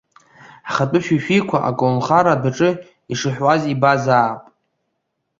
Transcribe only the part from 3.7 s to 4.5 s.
ибазаап.